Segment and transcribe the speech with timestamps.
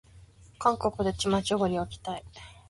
[0.57, 2.23] 韓国でチマチョゴリを着たい